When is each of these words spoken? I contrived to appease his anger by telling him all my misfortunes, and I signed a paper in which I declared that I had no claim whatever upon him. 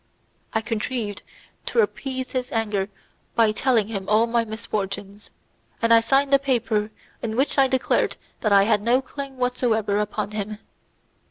I 0.55 0.61
contrived 0.61 1.21
to 1.67 1.81
appease 1.81 2.31
his 2.31 2.51
anger 2.51 2.89
by 3.35 3.51
telling 3.51 3.87
him 3.89 4.09
all 4.09 4.25
my 4.25 4.43
misfortunes, 4.43 5.29
and 5.79 5.93
I 5.93 5.99
signed 5.99 6.33
a 6.33 6.39
paper 6.39 6.89
in 7.21 7.35
which 7.35 7.59
I 7.59 7.67
declared 7.67 8.17
that 8.39 8.51
I 8.51 8.63
had 8.63 8.81
no 8.81 9.03
claim 9.03 9.37
whatever 9.37 9.99
upon 9.99 10.31
him. 10.31 10.57